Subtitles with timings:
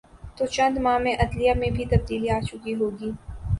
[0.37, 3.11] تو چند ماہ میں عدلیہ میں بھی تبدیلی آ چکی ہو گی۔